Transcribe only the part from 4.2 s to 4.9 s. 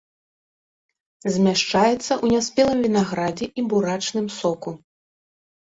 соку.